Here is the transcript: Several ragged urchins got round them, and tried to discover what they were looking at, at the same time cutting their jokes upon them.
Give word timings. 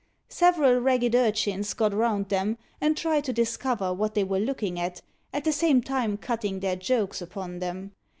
Several 0.29 0.79
ragged 0.79 1.13
urchins 1.13 1.75
got 1.75 1.93
round 1.93 2.29
them, 2.29 2.57
and 2.81 2.97
tried 2.97 3.23
to 3.25 3.31
discover 3.33 3.93
what 3.93 4.15
they 4.15 4.23
were 4.23 4.39
looking 4.39 4.79
at, 4.79 5.03
at 5.31 5.43
the 5.43 5.51
same 5.53 5.79
time 5.83 6.17
cutting 6.17 6.59
their 6.59 6.75
jokes 6.75 7.21
upon 7.21 7.59
them. 7.59 7.91